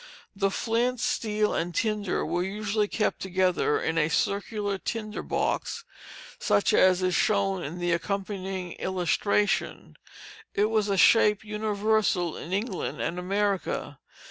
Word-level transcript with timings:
The 0.35 0.49
flint, 0.49 0.99
steel, 0.99 1.53
and 1.53 1.75
tinder 1.75 2.25
were 2.25 2.41
usually 2.41 2.87
kept 2.87 3.19
together 3.19 3.79
in 3.79 3.99
a 3.99 4.09
circular 4.09 4.79
tinder 4.79 5.21
box, 5.21 5.85
such 6.39 6.73
as 6.73 7.03
is 7.03 7.13
shown 7.13 7.61
in 7.61 7.77
the 7.77 7.91
accompanying 7.91 8.71
illustration; 8.79 9.97
it 10.55 10.71
was 10.71 10.89
a 10.89 10.97
shape 10.97 11.45
universal 11.45 12.35
in 12.35 12.51
England 12.51 12.99
and 12.99 13.19
America. 13.19 13.99